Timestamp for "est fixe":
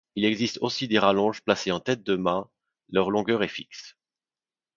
3.43-3.95